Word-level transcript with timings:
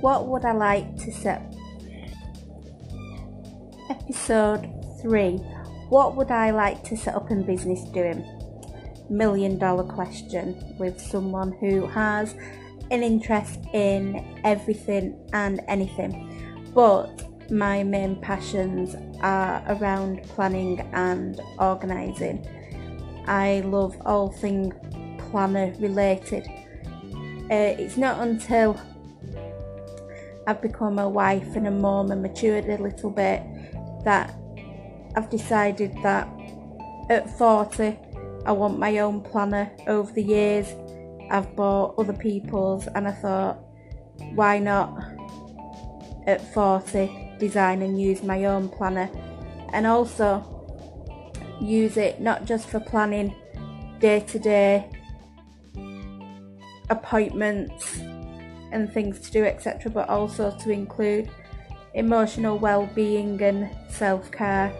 What 0.00 0.28
would 0.28 0.46
I 0.46 0.52
like 0.52 0.96
to 1.04 1.12
set? 1.12 1.54
Episode 3.90 4.66
3 5.02 5.36
What 5.90 6.16
would 6.16 6.30
I 6.30 6.52
like 6.52 6.82
to 6.84 6.96
set 6.96 7.14
up 7.14 7.30
in 7.30 7.44
business 7.44 7.84
doing? 7.90 8.24
Million 9.10 9.58
dollar 9.58 9.84
question 9.84 10.74
with 10.78 10.98
someone 10.98 11.52
who 11.60 11.86
has 11.86 12.34
an 12.90 13.02
interest 13.02 13.60
in 13.74 14.40
everything 14.42 15.18
and 15.34 15.60
anything, 15.68 16.72
but 16.74 17.22
my 17.50 17.82
main 17.82 18.16
passions 18.22 18.96
are 19.20 19.62
around 19.68 20.22
planning 20.22 20.80
and 20.94 21.42
organising. 21.58 22.46
I 23.26 23.60
love 23.66 23.96
all 24.06 24.30
things 24.30 24.74
planner 25.18 25.74
related. 25.78 26.46
Uh, 27.50 27.74
it's 27.76 27.96
not 27.96 28.26
until 28.26 28.80
I've 30.50 30.60
become 30.60 30.98
a 30.98 31.08
wife 31.08 31.54
and 31.54 31.68
a 31.68 31.70
mum 31.70 32.10
and 32.10 32.22
matured 32.22 32.68
a 32.68 32.76
little 32.76 33.08
bit 33.08 33.40
that 34.02 34.34
I've 35.14 35.30
decided 35.30 35.96
that 36.02 36.28
at 37.08 37.30
40 37.38 37.96
I 38.44 38.50
want 38.50 38.76
my 38.76 38.98
own 38.98 39.20
planner. 39.20 39.70
Over 39.86 40.10
the 40.10 40.24
years, 40.24 40.74
I've 41.30 41.54
bought 41.54 41.94
other 41.98 42.12
people's, 42.12 42.88
and 42.88 43.06
I 43.06 43.12
thought, 43.12 43.60
why 44.34 44.58
not 44.58 44.98
at 46.26 46.52
40 46.52 47.36
design 47.38 47.82
and 47.82 48.00
use 48.00 48.24
my 48.24 48.46
own 48.46 48.68
planner 48.68 49.08
and 49.72 49.86
also 49.86 50.42
use 51.60 51.96
it 51.96 52.20
not 52.20 52.44
just 52.44 52.68
for 52.68 52.80
planning 52.80 53.36
day 54.00 54.18
to 54.18 54.38
day 54.40 54.90
appointments 56.90 58.00
and 58.72 58.92
things 58.92 59.20
to 59.20 59.30
do, 59.30 59.44
etc., 59.44 59.90
but 59.90 60.08
also 60.08 60.50
to 60.58 60.70
include 60.70 61.30
emotional 61.94 62.58
well 62.58 62.88
being 62.94 63.40
and 63.42 63.68
self 63.88 64.30
care 64.30 64.72